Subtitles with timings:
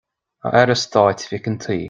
[0.43, 1.79] A Aire Stáit Mhic an tSaoí,